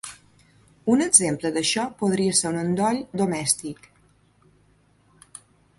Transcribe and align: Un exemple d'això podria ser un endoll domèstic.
Un 0.93 1.03
exemple 1.07 1.51
d'això 1.59 1.83
podria 2.01 2.37
ser 2.41 2.49
un 2.53 2.59
endoll 2.63 3.03
domèstic. 3.23 3.89